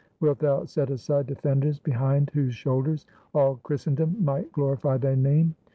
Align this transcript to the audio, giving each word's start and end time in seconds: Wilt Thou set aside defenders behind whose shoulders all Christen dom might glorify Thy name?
Wilt 0.19 0.39
Thou 0.39 0.65
set 0.65 0.89
aside 0.89 1.27
defenders 1.27 1.77
behind 1.77 2.31
whose 2.33 2.55
shoulders 2.55 3.05
all 3.35 3.57
Christen 3.57 3.93
dom 3.93 4.15
might 4.19 4.51
glorify 4.51 4.97
Thy 4.97 5.13
name? 5.13 5.53